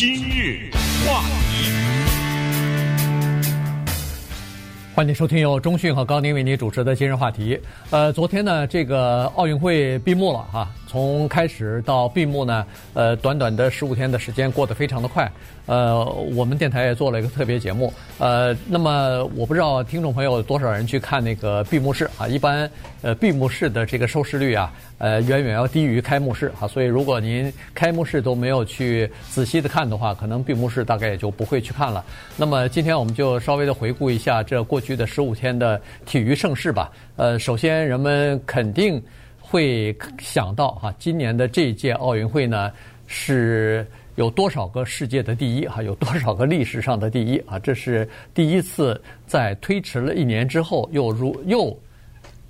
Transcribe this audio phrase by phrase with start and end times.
[0.00, 0.70] 今日
[1.06, 1.20] 话
[1.50, 1.70] 题，
[4.94, 7.60] 欢迎收听由中讯和高宁为您主持的今日话题。
[7.90, 10.70] 呃，昨天呢，这个奥运会闭幕了哈。
[10.86, 15.30] 从开始到闭幕呢，呃，短短的十五天的时间过得非常的快。
[15.66, 16.02] 呃，
[16.34, 17.92] 我们电台也做了一个特别节目。
[18.18, 22.26] 呃，那么我不知道听众朋友多少人去看那个闭幕式啊？
[22.26, 22.68] 一般
[23.02, 26.68] 呃闭幕式的这个收视率啊，呃远远要低于开幕式啊。
[26.68, 32.04] 所以如果您开幕式都没有去仔细的看的话，可能闭幕式大概也就不会去看了。
[32.36, 36.92] 那么今天我们就稍微的回顾一下这过去的十五天的体育盛事吧。
[37.16, 39.02] 呃，首先人们肯定。
[39.42, 42.70] 会想到哈，今年的这一届奥运会呢，
[43.08, 47.58] 是有多少个世界的第一哈，有多少个历史上的第一啊？
[47.58, 51.76] 这是第一次在推迟了一年之后又如又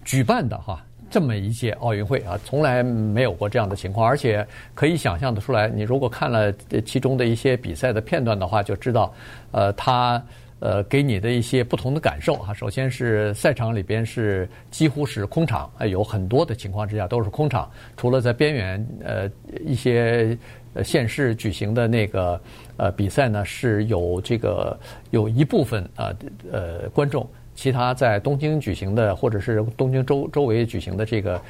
[0.05, 6.53] 举办的哈这么一届奥运会啊，从来没有过这样的情况，而且可以想象得出来，你如果看了
[6.87, 9.13] 其中的一些比赛的片段的话，就知道，
[9.51, 10.23] 呃，他。
[10.63, 12.53] 呃，给你的一些不同的感受哈。
[12.53, 19.27] 首先是赛场里边是几乎是空场，有很多的情况之下都是空场，除了在边缘呃
[19.65, 20.37] 一些
[20.85, 22.39] 县市举行的那个
[22.77, 24.79] 呃比赛呢，是有这个
[25.13, 26.15] 有一部分啊，
[26.53, 27.27] 呃观众，
[27.61, 31.41] 其他在东京举行的或者是东京周周围举行的这个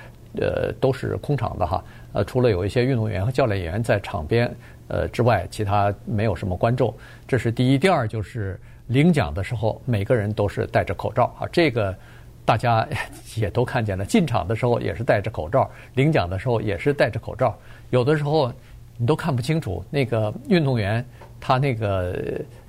[0.40, 1.84] 呃都是空场的哈。
[2.12, 4.52] 呃，除了有一些运动员和教练员在场边
[4.88, 6.92] 呃之外，其他没有什么观众。
[7.28, 8.58] 这是第一，第二就是。
[8.90, 11.96] 领奖的时候，每个人都是戴着口罩啊，这个
[12.44, 12.84] 大家
[13.36, 14.04] 也都看见了。
[14.04, 17.56] 进场的时候也是戴着口罩，领奖的时候也是戴着口罩。
[17.90, 18.52] 有的时候
[18.96, 21.06] 你都看不清楚那个运动员
[21.38, 22.18] 他那个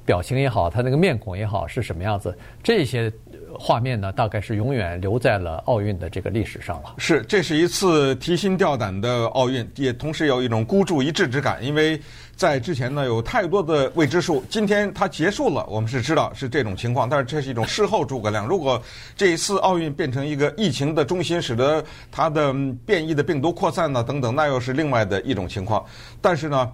[0.06, 2.38] 表情也好，他那个面孔也好是什么样子。
[2.64, 3.12] 这些
[3.58, 6.96] 画面呢，大概是永远留在了奥运的这个历史上了。
[6.98, 12.00] 是，这是一次提心吊胆的奥运，也同时有一种孤注一掷之感，因为。
[12.34, 14.44] 在之前呢，有太多的未知数。
[14.50, 18.48] 今天它结束了，我们是知道是这种情况，但是这是一种事后诸葛亮。
[18.48, 18.82] 如果
[19.16, 22.52] 这一次奥运变成一个疫情的中心，使得它的
[22.84, 25.86] 变异的病毒扩散呢，等等，那又是另外的一种情况。
[26.20, 26.72] 但是呢，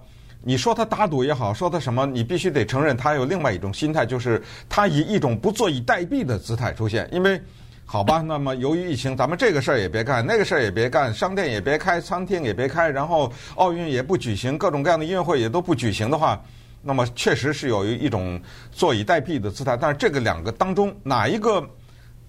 [0.48, 7.38] 你说他打赌也好，说他什么，你必须得承认，他有另外一种心态，就是他以一种不坐以待毙的姿态出现，因为。
[7.84, 16.42] 好吧，那么由于疫情，咱们这个事儿也别干，那个事儿也别干，商店也别开，餐厅也别开，然后奥运也不举行，各种各样的音乐会也都不举行的话，
[16.82, 18.40] 那么确实是有一种
[18.72, 19.76] 坐以待毙的姿态。
[19.76, 21.62] 但是这个两个当中哪一个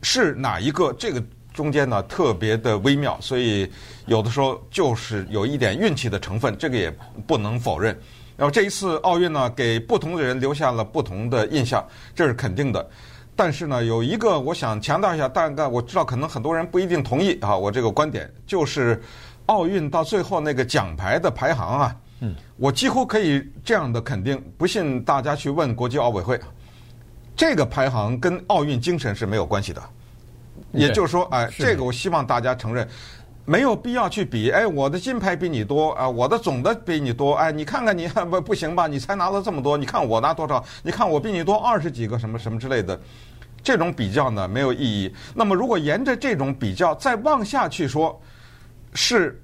[0.01, 1.23] 是哪一个，这个
[1.53, 3.69] 中间呢特别的微妙，所以
[4.05, 6.93] 有的时候就是有一点运气的成分，这个也
[7.27, 7.97] 不能否认。
[8.37, 12.89] 然后这一次奥运呢，给不同的人留下了不同的印象，这是肯定的。
[13.35, 19.01] 但是呢，有一个我想强调一下，大概我知道可能很多人不一定同意啊，我这个观点就是，
[19.47, 26.39] 奥运到最后那个奖牌的排行啊，嗯，我几乎可以这样的肯定，不信大家去问国际奥委会，
[27.35, 29.81] 这个排行跟奥运精神是没有关系的，
[30.71, 32.87] 也就是说，哎，这个我希望大家承认。
[33.45, 38.85] 没有必要去比，哎，我的金牌比你多啊，我的总的比你多，哎，你看看你不 不行吧？
[38.85, 40.63] 你才拿了这么多，你看我拿多少？
[40.83, 42.99] 你看我比你多二十几个什么什么之类的，
[43.63, 45.11] 这种比较呢没有意义。
[45.33, 48.21] 那么如果沿着这种比较再往下去说，
[48.93, 49.41] 是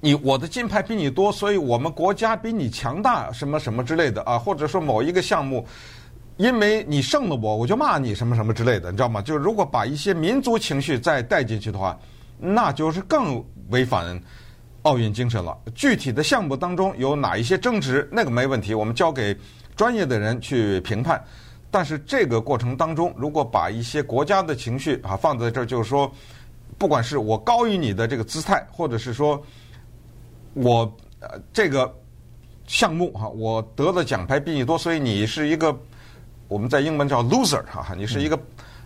[0.00, 5.66] 你我的金牌比你多，所以我们国家比你强大，什么什么之类的啊，或者说某一个项目，
[6.36, 9.20] 因为你胜了我，我就骂你什么什么之类的，你知道吗？
[9.22, 11.98] 就如果把一些民族情绪再带进去的话。
[12.44, 14.20] 那就是更违反
[14.82, 15.56] 奥运精神了。
[15.76, 19.36] 具体的项目当中有哪一些争执，那个没问题，我们交给
[19.76, 21.22] 专业的人去评判。
[21.70, 26.10] 但是这个过程当中，如果把一些国家的情绪啊放在这儿，就是说，
[26.76, 29.40] 不管是我高于你的这个姿态，或者是说
[30.54, 30.78] 我
[31.20, 31.94] 呃这个
[32.66, 35.72] 项目哈，我得的奖牌比你多，所以你是一个
[36.52, 38.38] 我们在英文叫 loser 哈，你是一个。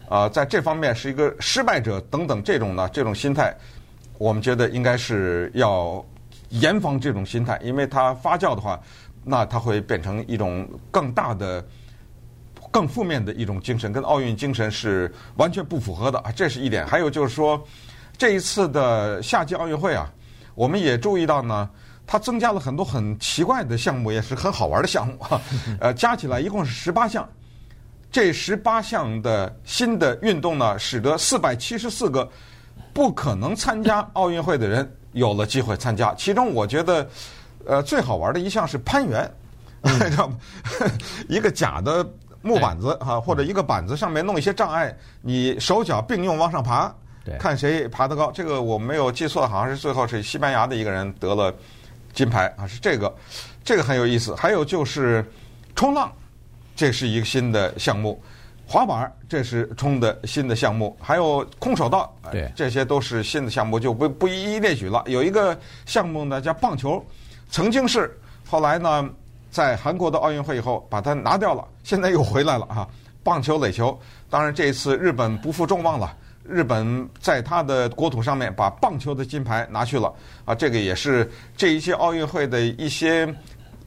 [0.09, 3.53] 啊、呃，在这方面是一个失败者等等这种呢，这种心态，
[4.19, 6.00] 我们觉得应该是要
[6.50, 8.81] 严防这种心态，因为它发酵的话，
[9.25, 11.66] 那它会变成一种更大的、
[12.71, 16.30] 更负面的一种精神，跟奥运精神是完全不符合的啊。
[16.30, 16.86] 这是一点。
[16.86, 17.60] 还有就是说，
[18.16, 20.09] 这一次的夏季奥运会啊，
[20.54, 21.69] 我们也注意到呢，
[22.07, 25.42] 它增加了很多很奇怪的项目，也是很好玩的项目啊。
[25.83, 27.28] 呃，加起来一共是十八项。
[28.16, 32.27] 这十八项的新的运动呢，使得四百七十四个
[32.95, 36.15] 不可能参加奥运会的人有了机会参加。
[36.15, 37.07] 其中，我觉得，
[37.66, 39.30] 呃，最好玩的一项是攀援，
[40.01, 40.39] 知道吗？
[41.28, 42.03] 一个假的
[42.41, 46.91] 木板子哈，或者一个板子上面弄一些障碍，你手脚并用往上爬，
[47.39, 48.33] 看谁爬得高。
[48.33, 51.54] 这个我没有记错，好像是最后是西班牙的一个人得了
[52.15, 53.15] 金牌啊，是这个。
[53.62, 54.34] 这个很有意思。
[54.34, 55.22] 还有就是
[55.74, 56.10] 冲浪，
[56.77, 58.17] 这是一个新的项目；
[58.69, 65.03] 滑板，这是冲的新的项目；还有空手道，对，这些都是新的项目，就不不一一列举了。
[65.07, 67.05] 有一个项目呢，叫棒球，
[67.51, 68.17] 曾经是，
[68.49, 69.09] 后来呢，
[69.51, 72.87] 在韩国的奥运会以后把它拿掉了，现在又回来了哈。
[73.25, 73.99] 棒球、垒球，
[74.31, 76.15] 当然这一次日本不负众望了。
[76.45, 80.15] 日本在他的国土上面把棒球的金牌拿去了
[80.45, 83.27] 啊，这个也是这一届奥运会的一些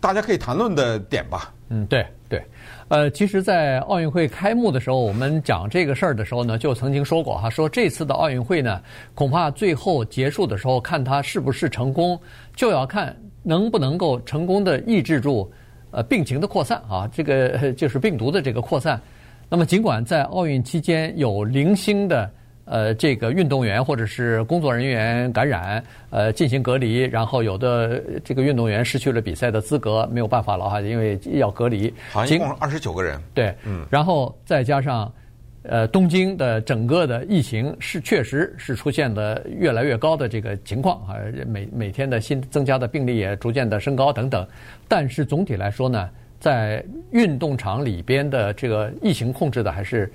[0.01, 1.53] 大家可以谈论的点吧。
[1.69, 2.43] 嗯，对对，
[2.87, 8.81] 呃，其实，在奥运会开幕的时候，我们讲这个事儿的时候呢，就曾经说过哈，说这次的奥运会呢，
[9.13, 12.19] 恐怕最后结束的时候，看它是不是成功，
[12.55, 15.51] 就要看能不能够成功的抑制住
[15.91, 18.99] 呃病情的扩散啊，这个 就是病毒的这个扩散。
[19.47, 22.29] 那么，尽管在奥运期间有零星的。
[22.69, 31.91] 呃，这个运动员或者是工作人员感染，呃，进行隔离，然后有的这个运动员失去了比赛的资格，没有办法了哈，因为要隔离。
[32.11, 33.19] 好像一共二十九个人。
[33.33, 35.11] 对，嗯，然后再加上，
[35.63, 41.17] 呃，东京的整个的疫情是确实是出现了越来越高的这个情况啊，
[41.47, 44.47] 每每天的新增加的病例也逐渐的升高等等，
[44.87, 46.07] 但是总体来说呢，
[46.39, 50.07] 在运动场里边的这个疫情控制的还是。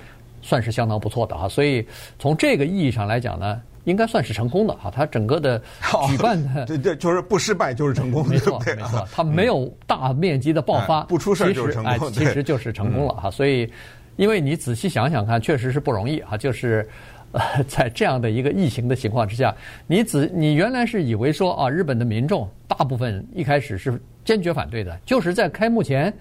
[0.44, 1.84] 算是相当不错的哈，所以
[2.18, 4.90] 从这个意义上来讲呢，应该算是成功的哈。
[4.94, 5.58] 它整个的
[6.06, 9.08] 举办的， 对对，就是不失败就是成功，没错没错。
[9.10, 13.30] 它没有大面积的爆发，不出事就是成功，其实就是成功了哈。
[13.30, 13.66] 所以，
[14.16, 16.36] 因为你仔细想想看，确实是不容易哈。
[16.36, 16.86] 就是
[17.32, 19.54] 呃，在这样的一个疫情的情况之下，
[19.86, 26.12] 你只你原来是以为说啊，日本的民众大部分一开始是坚决反对的，就是在开幕前。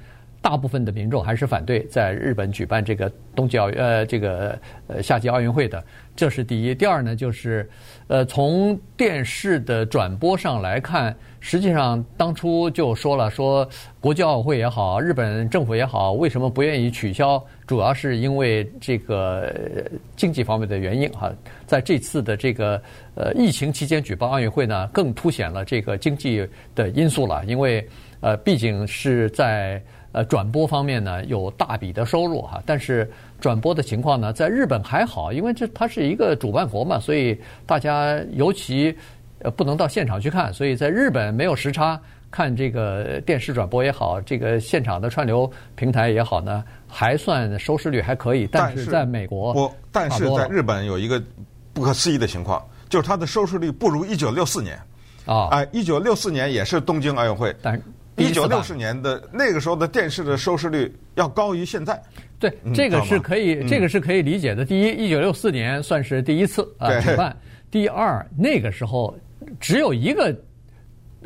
[0.44, 5.81] 大部分的民众还是反对在日本举办这个冬季奥呃这个呃夏季奥运会的，
[6.18, 6.75] 这是第一。
[6.75, 7.68] 第二呢，就是
[8.07, 13.66] 呃从电视的转播上来看，实际上当初就说了，说
[14.01, 17.42] 国际奥委会也好，日本政府也好，为什么不愿意取消？
[17.66, 19.50] 主要是因为这个
[20.18, 21.31] 经济方面的原因哈。
[21.66, 22.80] 在这次的这个
[23.16, 27.88] 呃疫情期间举办奥运会呢，更凸显了这个经济的因素了，因为
[28.19, 29.81] 呃毕竟是在。
[30.13, 33.12] 呃，转播方面呢，有大笔的收入哈，但是
[33.42, 38.95] 转播的情况呢，在日本还好，因为这它是一个主办国嘛，所以大家尤其
[39.39, 42.00] 呃不能到现场去看，所以在日本没有时差
[42.30, 48.45] 看这个电视转播也好，这个现场的串流平台也好呢，还算收视率还可以。
[48.45, 51.19] 但是在美国，不，但是在日本有一个
[51.74, 54.80] 不可思议的情况，就是它的收视率不如一九六四年
[55.25, 57.81] 啊，哎，一九六四年也是东京奥运会，但。
[58.18, 62.00] 一九六四年的那个时候的电视的收视率要高于现在，
[62.38, 64.63] 对，这个是可以，这个是可以理解的。
[64.63, 67.31] 第一，一九六四年算是第一次啊举办；
[67.71, 69.18] 第二，那个时候
[69.60, 70.36] 只有一个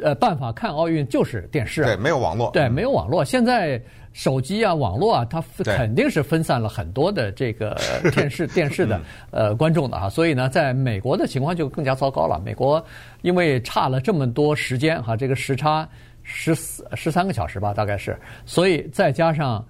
[0.02, 3.24] 呃办法看奥运，就是电视，对，没有网络，对，没有网络。
[3.24, 3.82] 现在
[4.14, 7.78] 手机啊、网络啊，它肯定是分散了很多的这个
[8.14, 9.00] 电视 电视的
[9.32, 10.10] 呃观众的啊。
[10.10, 12.42] 所以呢，在美国的情况就更加糟糕了。
[12.46, 12.84] 美国
[13.24, 15.88] 因为差了这么多时间哈，这个时差。
[16.30, 19.66] 十四十三个小时吧，大概是，所以再加上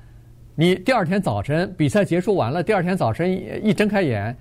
[0.55, 3.31] 你第二天早晨比赛结束完了，第二天早晨
[3.63, 4.35] 一睁开眼，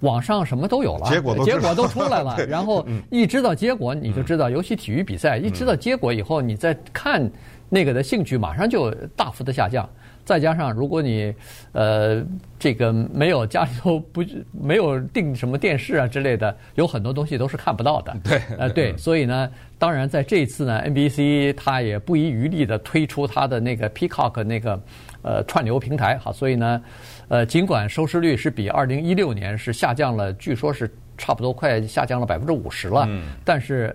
[0.00, 7.26] 网上什么都有了，结果都结果都出来了， 然后一知道结果你就知道，尤其体育比赛，一知道结果以后，你再看
[7.70, 9.88] 那个的兴趣马上就大幅的下降。
[10.24, 11.34] 再加上，如果你
[11.72, 12.24] 呃
[12.58, 18.16] 这个没有家里头不没有订什么电视啊之类的，有很多东西都是看不到的。
[18.24, 24.82] 对，呃对，所以呢，当然在这一次呢，NBC 它也不遗余力的推出它的那个 Peacock 那个
[25.22, 26.82] 呃串流平台哈，所以呢，
[27.28, 33.94] 呃尽管收视率是比二零一六年是下降了，据说是差不多快下降了百分之五十了，嗯，但是。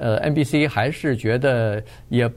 [0.00, 2.28] 呃，NBC 还是觉得也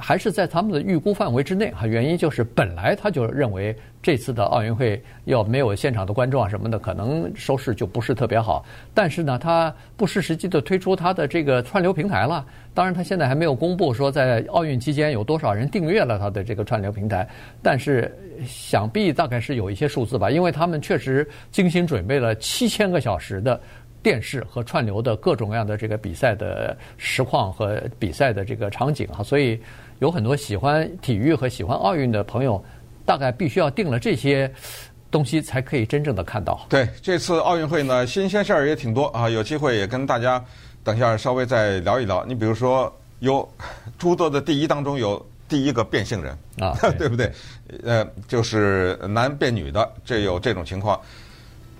[0.00, 1.86] 还是在他们的预估范围之内哈。
[1.86, 8.64] 原因就是本来他就认为这次的奥运会要没有现场的观众啊什么的，可能收视就不是特别好。
[8.92, 12.44] 但是呢，他不失时机的推出他的这个串流平台了。
[12.74, 17.26] 当然，他现在还没有公布说在奥运期间有多少人订阅了他的这个串流平台。
[17.62, 18.12] 但是
[18.44, 23.60] 想必大概是有一些数字吧，因为他们确实精心准备了七千个小时的。
[24.06, 29.60] 电视和串流的各种各样的这个比赛的实况和比赛的这个场景啊，所以
[29.98, 32.64] 有很多喜欢体育和喜欢奥运的朋友，
[33.04, 34.48] 大概必须要订了这些
[35.10, 36.64] 东西才可以真正的看到。
[36.68, 40.40] 对，这次奥运会呢，新鲜事儿也挺多啊，有机会也跟大家
[40.84, 42.24] 等一下稍微再聊一聊。
[42.26, 43.48] 你比如说，有
[43.98, 47.32] 诸多的第一当中有第一个变性人啊， 对，对不对？
[47.82, 50.96] 呃，就是男变女的，这有这种情况。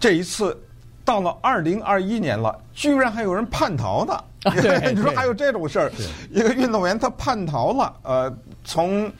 [0.00, 0.60] 这一次。
[1.06, 4.24] 到了二零二一年了，居然还有人叛逃呢！
[4.60, 5.92] 对 你说还有这种事儿？
[6.32, 9.10] 一个运动员他叛逃了，呃，从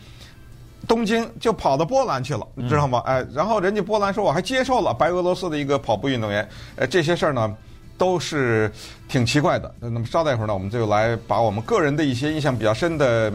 [0.88, 3.00] 东京就跑到波兰去了，你知道吗？
[3.06, 7.56] 哎、呃，然后人家波兰说我还接受了白俄罗斯的一个跑步运动员，呃，这些事儿呢
[7.96, 8.70] 都是
[9.08, 9.72] 挺奇怪的。
[9.78, 13.32] 那么稍待一会儿呢，我们就来把我们个人的一些印象比较深的、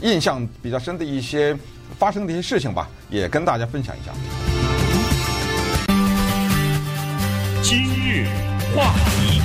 [0.00, 1.56] 印象比较深的一些
[1.96, 4.12] 发生的一些事情吧，也跟大家分享一下。
[8.74, 9.40] 话题，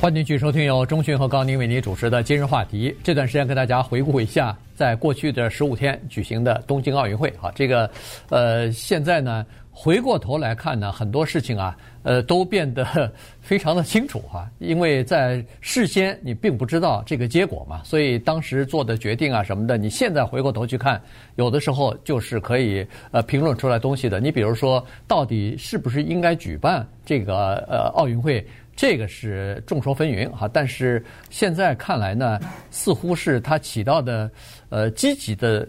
[0.00, 2.96] 欢迎继续收听由中讯和高宁为您主持的今日话题。
[3.04, 7.32] 这段时间跟大家回顾一下，在过去的十五天举行的东京奥运会。
[7.38, 7.90] 好，这个
[8.30, 9.44] 呃，现在呢，
[9.78, 14.50] 回过头来看呢，很多事情啊，呃，都变得 非常的清楚哈。
[14.58, 20.98] 因为在事先你并不知道这个结果嘛，所以当时做的决定啊什么的，你现在回过头去看，
[21.34, 24.18] 有的时候就是可以呃评论出来东西的。
[24.18, 28.44] 你比如说，到底是不是应该举办这个呃奥运会？
[28.74, 32.38] 这个是众说纷纭哈，但是现在看来呢，
[32.70, 34.30] 似乎是它起到的
[34.68, 35.66] 呃积极的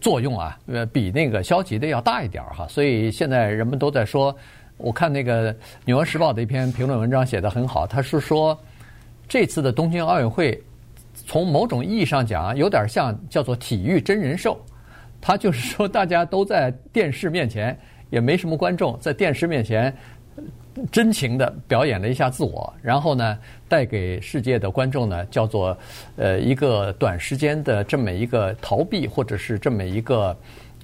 [0.00, 4.34] 作用啊，呃比那个消极的要大一点哈，所以现在人们都在说，
[4.76, 5.52] 我看那个
[5.84, 8.58] 《纽约时报》的一篇评论文章写得很好，他是说
[9.28, 10.62] 这次的东京奥运会
[11.14, 14.58] 从某种意义上讲有点像叫做体育真人秀，
[15.20, 17.78] 他就是说大家都在电视面前，
[18.10, 19.94] 也没什么观众，在电视面前。
[20.92, 25.76] 真情的表演了一下自我，然后呢，带给世界的观众呢，叫做
[26.16, 30.36] 呃一个短时间的这么一个逃避，或者是这么一个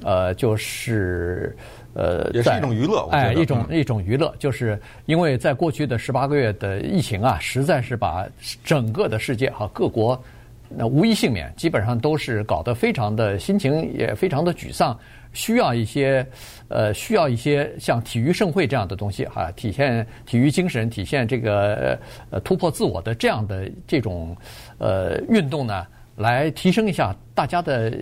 [0.02, 1.56] 呃，就是
[1.94, 8.26] 呃，也是一种娱乐，哎，一种一种娱乐，就是因为在过去的十八个月的疫情啊，实在是把
[8.64, 10.20] 整个的世界哈各国
[10.68, 14.98] 那无一幸免，基本上都是搞得非常的心情也非常的沮丧。
[15.32, 16.26] 需要一些，
[16.68, 21.98] 呃，需要一些像体育盛会这样的东西哈、啊，体现体育精神，体现这个
[22.30, 24.36] 呃突破自我的这样的这种
[24.78, 27.92] 呃运动呢，来提升一下大家的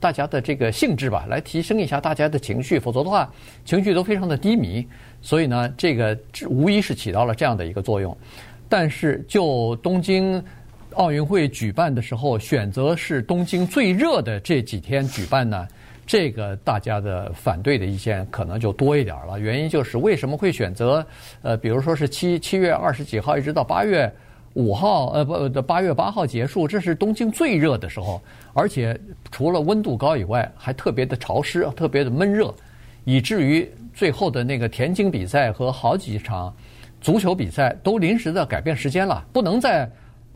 [0.00, 3.30] 大家的这个兴致吧，来提升一下大家的情绪，否则的话
[3.64, 4.86] 情绪都非常的低迷。
[5.20, 6.16] 所以呢，这个
[6.48, 8.16] 无疑是起到了这样的一个作用。
[8.68, 10.42] 但是就东京
[10.94, 15.68] 奥运会举办的时候，选择是东京最热的这几天举办呢？
[16.06, 19.38] 这个大家的反对的意见可能就多一点了。
[19.40, 21.04] 原因就是为什么会选择
[21.42, 24.12] 呃，比如说是七七月二十几号一直到八月
[24.54, 28.20] 五号，呃不八月八号结束，这是东京最热的时候，
[28.52, 28.98] 而且
[29.30, 32.54] 除了温度高以外，还特别的潮湿，特别的闷热，
[33.04, 36.54] 以至于最后的那个田径比赛和好几场
[37.00, 39.90] 足球比赛都临时的改变时间了，不能再。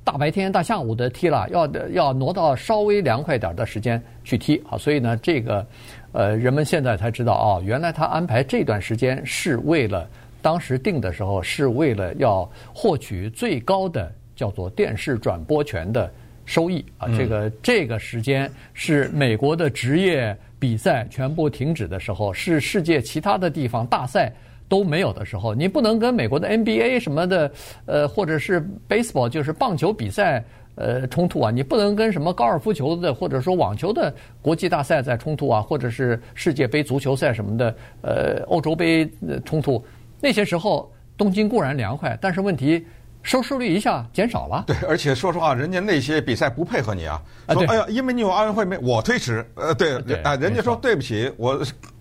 [0.09, 4.79] 大白天、大下午的踢了，要要挪到稍微凉快点的时间去踢啊！
[4.79, 5.67] 所以呢，这个
[6.13, 10.09] 呃，人们现在才知道哦，原来他安排这段时间是为了
[10.41, 16.11] 当时定的时候是为了要获取最高的叫做电视转播权的
[16.47, 17.07] 收益啊！
[17.15, 24.33] 这个这个时间是美国的职业比赛全部停止的时候，是世界其他的地方大赛。
[24.69, 27.51] 都没有的时候，你不能跟美国的 NBA 什么的，
[27.87, 30.45] 呃，或者是 baseball 就是棒球比赛，
[30.75, 31.51] 呃，冲突啊！
[31.51, 39.11] 你不能跟什么高尔夫球的或者说网球的国际大赛在冲突啊，或者是世界杯足球赛什么的，呃，欧洲杯
[39.45, 39.83] 冲突。
[40.21, 42.85] 那些时候，东京固然凉快，但是问题
[43.23, 44.65] 收视率一下减少了。
[44.67, 49.45] 对，而且说实话，人家那些比赛不配合你啊，说啊哎呀，因为你有奥运会没，我推迟。
[49.55, 51.59] 呃，对对啊，人家说对不起，我。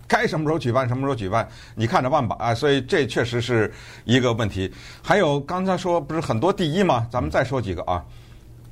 [0.08, 2.54] 该什么时候举办什么时候举办，你看着办吧啊！
[2.54, 3.70] 所以这确实是
[4.04, 4.72] 一个问题。
[5.02, 7.06] 还有刚才说不是很多第一吗？
[7.12, 8.02] 咱们再说几个啊。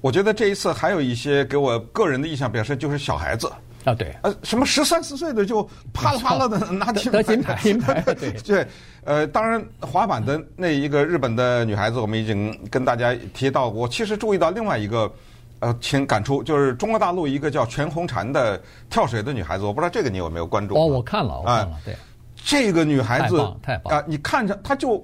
[0.00, 3.52] 我觉得这一次还有一些给我个人的印象表示，就是小孩子
[3.85, 5.62] 啊，对，呃，什么十三四岁的就
[5.93, 8.66] 啪啦啪啦的拿金牌，金牌， 金牌，对对。
[9.05, 13.83] 呃，当然滑板的那一个日本的女孩子，我们已经跟大家提到过。
[13.83, 15.12] 我其实注意到另外一个。
[15.61, 18.61] 呃，请赶出就是中国大陆一个叫全红婵的
[18.91, 20.75] 跳水的女孩子，我不知道这个你有没有关注？
[20.75, 21.97] 哦，我看了，我看了，呃、对，
[22.37, 24.05] 这个女孩子太棒，太棒啊、呃！
[24.07, 25.03] 你看着她就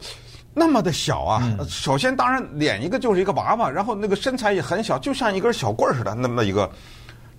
[0.52, 6.70] 那么的小啊，嗯、首先当然脸一个就是一个娃娃，然后那个身材也很小，就像一根小棍儿似的，那么一个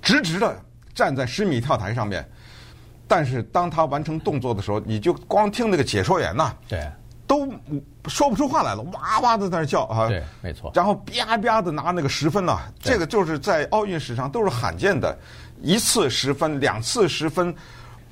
[0.01, 0.60] 直直的
[0.96, 2.27] 站在十米跳台上面。
[3.08, 6.82] 但是当她完成动作的时候，你就光听那个解说员呐，对。
[7.25, 7.48] 都
[8.07, 10.10] 说不出话来了，哇哇的在那叫啊！
[10.10, 10.72] 对，没错。
[10.75, 15.17] 然后啪啪的拿那个十分呐，这个就是在奥运史上都是罕见的，
[15.62, 17.55] 一次十分，两次十分，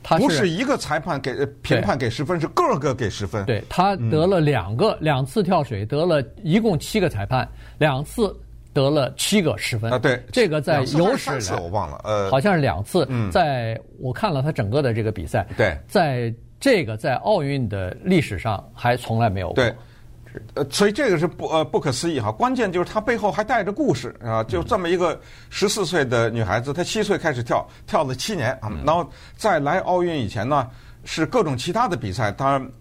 [0.02, 3.46] 他不是一个裁判给评判给十分，是个个给十分。
[3.46, 7.46] 对，他得了两个，两次跳水得了一共七个裁判，
[7.78, 8.34] 两次
[8.72, 10.00] 得了七个十分啊！
[10.00, 13.06] 对，这个在有史我忘了，呃，好像是两次。
[13.10, 16.34] 嗯在我看了他整个的这个比赛，对，在。
[16.62, 19.56] 这个在奥运的历史上还从来没有过。
[19.56, 19.76] 对，
[20.54, 22.32] 呃，所以这个是不呃不可思议哈。
[22.32, 30.70] 关键就是她背后还带着故事啊，就这么一个十四岁的女孩子，她七岁开始跳，跳了七年啊，然后在来奥运以前呢，
[31.04, 32.72] 是各种其他的比赛，当然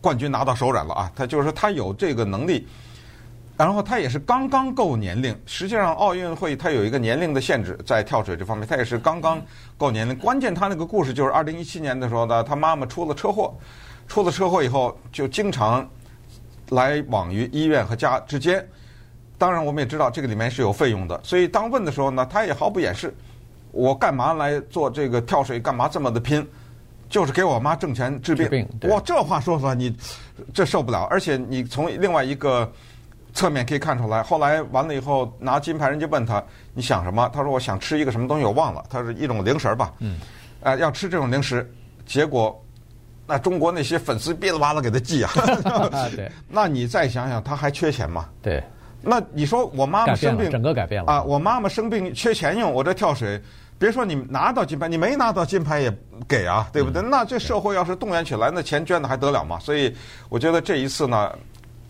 [0.00, 1.12] 冠军拿到手软了啊。
[1.14, 2.66] 她就是说她有这个能力。
[3.60, 9.38] 然后他也是刚刚够年龄，实际上奥运会它有一个年龄的限制，在跳水这方面，他也是刚刚
[9.76, 10.16] 够年龄。
[10.16, 13.54] 关键他那个故事就是二零一七年的时候呢，他妈妈出了车祸，
[14.08, 15.86] 出了车祸以后就经常
[16.70, 18.66] 来往于医院和家之间。
[19.36, 23.14] 当然我们也知道这个里面是有费用的，所以当问的时候呢，他也毫不掩饰，
[23.72, 25.60] 我干嘛来做这个跳水？
[25.60, 26.48] 干嘛这么的拼？
[27.10, 28.46] 就是给我妈挣钱治病。
[28.46, 29.94] 治病，哇，这话说出来你
[30.54, 32.72] 这受不了，而且你从另外一个。
[33.32, 36.42] 侧面可以看出来，后来完了以后拿金牌，人家问他
[36.74, 37.30] 你想什么？
[37.32, 39.92] 他说我想吃一个什么东西，我忘了，他是一种零食吧。
[40.00, 40.18] 嗯。
[40.62, 41.68] 呃，要吃这种零食，
[42.04, 42.62] 结果
[43.26, 45.30] 那中国那些粉丝哔哩哇啦给他寄啊。
[46.14, 46.30] 对。
[46.48, 48.28] 那你再想想，他还缺钱吗？
[48.42, 48.62] 对。
[49.00, 51.22] 那你说我妈妈生病，整个改变了啊！
[51.22, 53.40] 我妈妈生病缺钱用，我这跳水，
[53.78, 57.00] 别说你拿到金牌，你没拿到金牌也给啊，对不对？
[57.00, 59.58] 嗯、那这社会要是动员起来，那钱捐的还得了吗？
[59.58, 59.96] 所以
[60.28, 61.32] 我觉得这一次呢。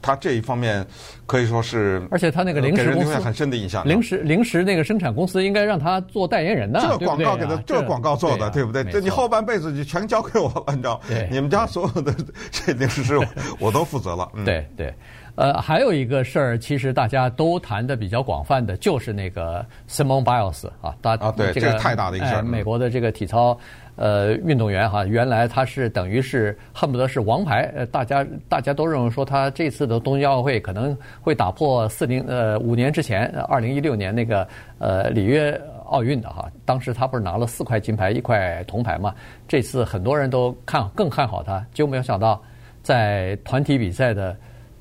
[0.02, 0.86] 他这一方面
[1.26, 3.86] 可以说是，而且他那个零食很深的印象。
[3.86, 8.84] 零食零食那个生产公司应该让他做代言人的，这广告给他，这广告做的，对不对？
[8.84, 11.00] 这你后半辈子就全交给我了，你知道？
[11.30, 12.14] 你们家所有的
[12.50, 13.18] 这零食是
[13.58, 14.28] 我都负责了。
[14.44, 14.94] 对对，
[15.34, 23.58] 呃，还有一个事儿，其实大家都谈的比较广泛的，就是那个 Simone Biles 啊，大啊，对，这个太大的一个事儿，美国的这个体操。
[24.00, 35.52] 呃，运动员哈，原来他是等于是恨不得是王牌，呃，大家大家都认为说他这次的东京奥运会可能会打破四零呃五年之前二零一六年那个呃里约
[35.84, 39.14] 奥运的哈，当时他不是拿了四块金牌一块铜牌嘛？
[39.46, 42.42] 这次很多人都看更看好他，结果没有想到
[42.82, 44.34] 在团体比赛的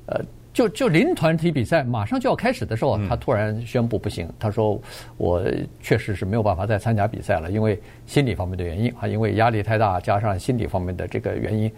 [0.06, 0.22] 呃。
[0.60, 4.30] 就就临团体比赛马上就要开始的时候，他突然宣布不行。
[4.38, 4.78] 他说
[5.16, 5.42] ：“我
[5.80, 11.72] 确实是没有办法再参加比赛了，因为心理方面的原因啊，因为压力太大，加上心理方面的这个原因，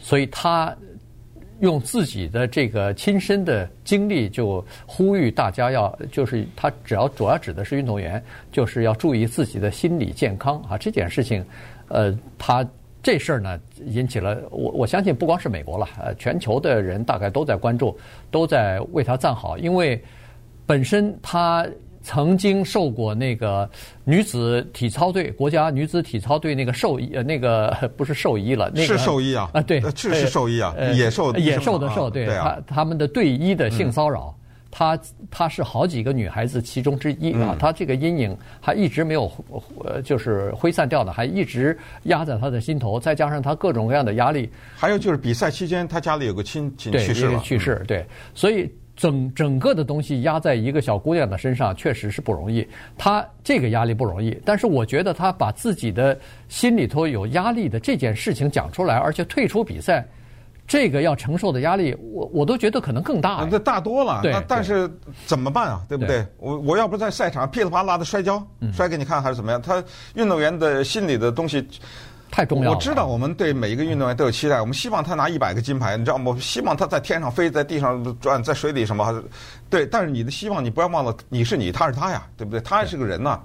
[0.00, 0.76] 所以他
[1.60, 10.76] 用自己的这个亲身的经历，就呼吁大家要，就是他只要主要指的是运动员，就是要注意自己的心理健康啊。
[10.76, 11.46] 这件事情，
[11.86, 12.68] 呃，他。”
[13.06, 17.96] 这事儿呢，引起了我我相信不光是美国了，呃，全球的人大概都在关注，
[18.32, 20.02] 都在为他赞好，因为
[20.66, 21.64] 本身他
[22.02, 23.70] 曾经受过那个
[24.02, 34.34] 女子体操队国家女子体操队那个兽医呃那个 不是兽医了，那个、是兽医啊啊对，是是兽医啊，野兽野兽的兽，对，他他们的队医的性骚扰。
[34.36, 34.42] 嗯
[34.76, 34.98] 她
[35.30, 39.32] 她是好几个女孩子其中之一啊，她这个阴影还一直没有
[39.82, 43.00] 呃，就是挥散掉的，还一直压在她的心头。
[43.00, 52.66] 再加上她各种各样的压力，还有就是比赛期间，她家里有个亲戚去世了，去世对，所以整整个的东西压在一个小姑娘的身上，确实是不容易。
[52.98, 60.06] 她这个压力不容易，但是我觉得她把自己的心里头有压力的这件事情讲出来，而且退出比赛。
[60.66, 63.46] 这个要承受的压力，我我都觉得可能更大。
[63.50, 64.20] 那大多了。
[64.22, 64.32] 对。
[64.32, 64.90] 那但是
[65.24, 65.80] 怎么办啊？
[65.88, 66.18] 对不对？
[66.18, 69.62] 对我我要不在赛场噼里啪啦的摔跤，嗯、摔给你看还是怎么样？
[69.62, 69.82] 他
[70.14, 71.66] 运动员的心理的东西
[72.30, 72.76] 太重要了。
[72.76, 76.32] 我知道我们对每一个运动员都有期待，我们希望他拿一百个金牌，你知道吗？
[76.34, 79.22] 我希望他在天上飞，在地上转，在水里什么？
[79.70, 79.86] 对。
[79.86, 82.60] 但是你的希望，你不要忘了，你是你，他是他呀，对不对？
[82.60, 83.40] 他也是个人呐。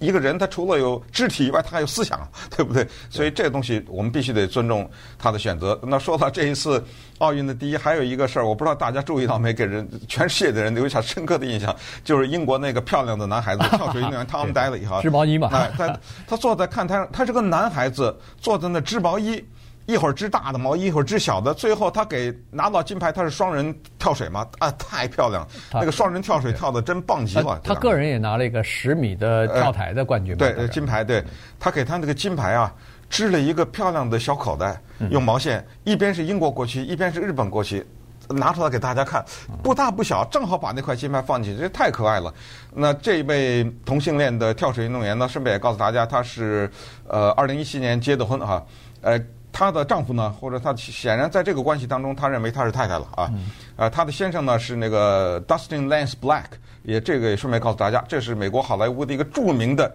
[0.00, 2.84] 一个人他除了有肢体以外，他还有思想， 对不对？
[3.08, 5.78] 所以这个东西我们必须得尊重他的选择。
[5.82, 6.82] 那说到这一次
[7.18, 9.52] 奥运的第一，还有一个事儿，我不知道大家注意到没？
[9.52, 19.44] 给人全世界的人留下深刻的印象， 就是英国那个漂亮的男孩子 跳水运动员汤姆戴利哈，织毛衣嘛，哎，他他坐在看台上，他是个男孩子，坐在那织毛衣。
[19.86, 24.46] 一会儿织大的毛衣，一会儿织小的，最后他给拿到金牌，他是双人跳水嘛？
[24.60, 25.44] 啊，太漂亮！
[25.72, 27.60] 那个双人跳水跳的真棒极了。
[27.64, 30.36] 他个人也拿了一个十米的跳台的冠军。
[30.36, 31.02] 对，金牌。
[31.02, 31.24] 对，
[31.58, 32.72] 他给他那个金牌啊，
[33.08, 37.84] 织了一个漂亮的小口袋，用毛线，一边是英国国旗，一边是日本国旗，
[38.28, 39.24] 拿出来给大家看，
[39.60, 42.32] 不大不小，正好把那块金牌放进去，这太可爱了。
[42.72, 46.70] 那这一位同性恋的跳水运动员呢，顺便也告诉大家，他是
[47.08, 48.64] 呃，二零一七年结的婚哈，
[49.00, 49.20] 呃。
[49.52, 53.30] 她的丈夫呢，或者她显然在这个关系当中，她认为她是太太了啊。
[53.76, 56.44] 呃，她的先生呢是那个 Dustin Lance Black，
[56.82, 59.94] 也这个也顺便告诉大家，这是美国好莱坞的一个著名的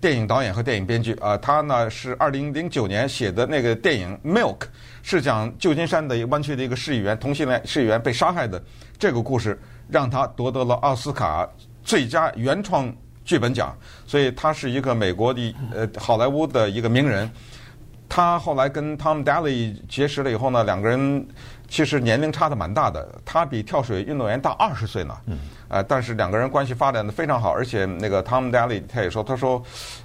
[0.00, 1.36] 电影导演和电影编剧啊。
[1.36, 4.58] 他呢是二零零九年写的那个电影《Milk》，
[5.02, 8.62] 是讲旧金山的一个湾区的一个市议员同性恋市议员被杀害的
[8.98, 9.58] 这个故事，
[9.88, 11.48] 让他夺得了奥斯卡
[11.82, 17.30] 最佳原创剧本奖，所以他是一个美国的呃好莱坞的一个名人。
[18.10, 21.26] 他后来跟 Tom Daley 结识了以后呢，两个人
[21.68, 25.16] 其实年龄差的蛮大的，他比跳水运动员大二十岁呢。
[25.26, 25.38] 嗯。
[25.68, 29.62] 呃，但是两个人关系发展的非常好，而且那个 Tom Daley 他也说，他说，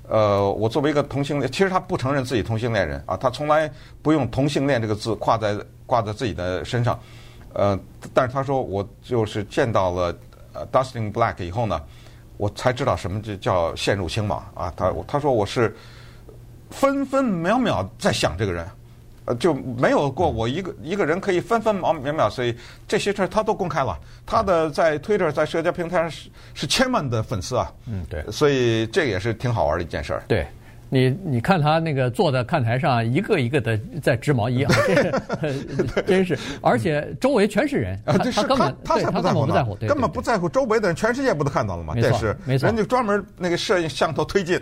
[0.08, 3.70] 呃，我作为一个同性恋，其实他不承认自己同性恋人啊，他从来
[4.04, 7.00] 不用同性恋这个字挂在挂在自己的身上。
[7.54, 7.78] 呃，
[8.14, 10.16] 但是他说，我就是见到了
[10.54, 11.82] 呃 Dustin Black 以后呢，
[12.38, 14.72] 我才知道什么就叫陷入情网啊。
[14.78, 15.76] 他他说我是。
[16.76, 18.66] 分分秒秒在想这个人，
[19.26, 22.54] 呃，就没有过我一个一个人可以分分秒秒秒，所以
[22.88, 23.98] 这些事儿他都公开了。
[24.26, 30.24] 他的在 Twitter 在社交平台上是是千万的粉丝啊，嗯，对，所以这也是挺好玩的一件事儿。
[30.28, 30.46] 对，
[30.90, 34.76] 你你看他那个坐在看台上，一个一个的在织毛衣啊，
[35.96, 41.96] 这 真是，而且周围全是人啊，这是他他才不在乎呢，根本不在乎周围的人，全世界不都看到了吗？
[41.96, 44.62] 这是没错，人家专门那个摄影像头推进。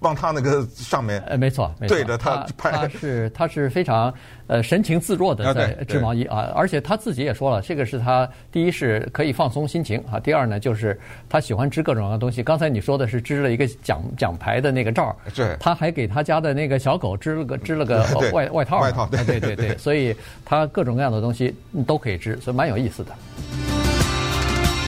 [0.00, 4.12] 往他那个上面，呃，没错，没错，对着他拍，他是他是非常
[4.48, 12.42] 呃神情自若的在织毛衣啊，而且他自己也说了，这个是他第一是可以放松心情啊，第二呢就是他喜欢织各种各样的东西。
[12.42, 19.20] 刚才你说的是织了一个奖奖牌的那个罩儿，对，他还给他家的那个小狗织了个织了个外外套，外套，对。
[19.30, 20.12] 对对对，所以
[20.44, 21.54] 他各种各样的东西
[21.86, 23.79] 都可以织，所以蛮有意思的。